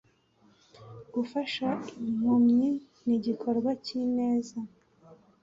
Gufasha 1.13 1.69
impumyi 2.07 2.69
nigikorwa 3.05 3.71
cyineza. 3.85 4.57